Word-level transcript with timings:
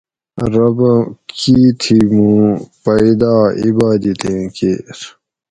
ربہ 0.53 0.91
کیتھی 1.37 1.97
مُوں 2.13 2.45
پیدا 2.83 3.35
عبادتیں 3.65 4.43
کیر 4.55 4.97